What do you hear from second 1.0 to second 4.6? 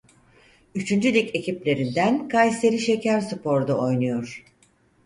Lig ekiplerinden Kayseri Şekerspor'da oynuyor.